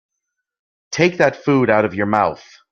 [0.89, 2.43] Take that food out of your mouth.